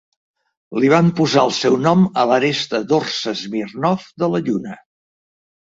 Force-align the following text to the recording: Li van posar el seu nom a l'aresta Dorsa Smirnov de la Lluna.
Li 0.83 0.87
van 0.93 1.11
posar 1.19 1.43
el 1.49 1.53
seu 1.57 1.77
nom 1.83 2.07
a 2.23 2.25
l'aresta 2.33 2.81
Dorsa 2.95 3.37
Smirnov 3.45 4.11
de 4.25 4.33
la 4.35 4.45
Lluna. 4.51 4.77